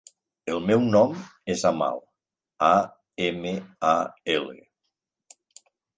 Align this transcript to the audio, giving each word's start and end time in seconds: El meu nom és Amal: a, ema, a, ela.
El 0.51 0.61
meu 0.69 0.85
nom 0.95 1.11
és 1.55 1.65
Amal: 1.69 2.01
a, 2.69 2.71
ema, 3.27 3.53
a, 3.91 3.95
ela. 4.39 4.57